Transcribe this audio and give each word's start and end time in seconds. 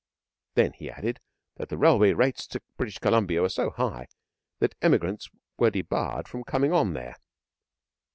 Then 0.55 0.73
he 0.73 0.89
added 0.89 1.19
that 1.57 1.69
the 1.69 1.77
railway 1.77 2.13
rates 2.13 2.47
to 2.47 2.61
British 2.75 2.97
Columbia 2.97 3.39
were 3.39 3.49
so 3.49 3.69
high 3.69 4.07
that 4.57 4.73
emigrants 4.81 5.29
were 5.59 5.69
debarred 5.69 6.27
from 6.27 6.43
coming 6.43 6.73
on 6.73 6.93
there. 6.93 7.17